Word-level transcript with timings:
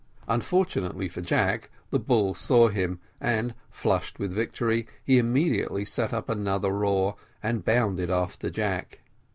Unfortunately 0.27 1.07
for 1.07 1.21
Jack, 1.21 1.69
the 1.91 1.99
bull 1.99 2.33
saw 2.33 2.69
him, 2.69 2.99
and, 3.19 3.53
flushed 3.69 4.17
with 4.17 4.33
victory, 4.33 4.87
he 5.05 5.19
immediately 5.19 5.85
set 5.85 6.11
up 6.11 6.27
another 6.27 6.71
roar, 6.71 7.17
and 7.43 7.63
bounded 7.63 8.09
after 8.09 8.49
Jack. 8.49 9.01